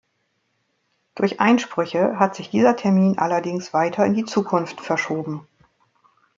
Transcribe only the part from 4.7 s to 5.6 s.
verschoben.